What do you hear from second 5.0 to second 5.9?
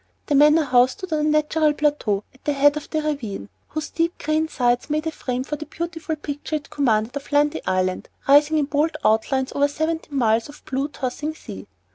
a frame for the